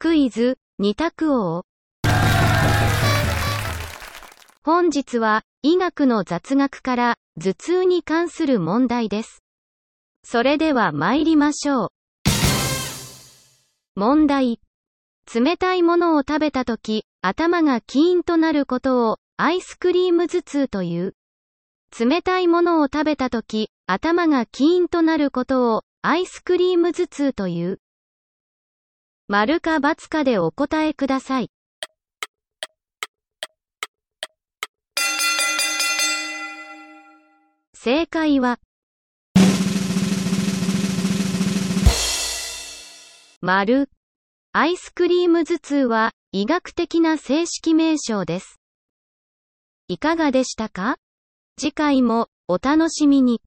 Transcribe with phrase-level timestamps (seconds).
[0.00, 1.64] クイズ、二択王。
[4.62, 9.42] 本日は、医学の雑学から、頭痛に関する問題です。
[10.22, 11.88] それでは参りましょう。
[13.96, 14.60] 問題。
[15.34, 21.16] 冷たいものを食べたとき、頭がキーンとなることを、アイスクリーム頭痛という。
[21.98, 27.80] 冷たいものを食べたとき、頭がキーンとなることを、アイスクリーム頭痛という。
[29.30, 31.50] 丸か×かでお答えください。
[37.74, 38.58] 正解は、
[43.42, 43.90] 丸。
[44.52, 48.58] アイスクリーム頭痛は、医学的な正式名称です。
[49.88, 50.96] いかがでしたか？
[51.60, 53.42] 次回も、お楽しみに。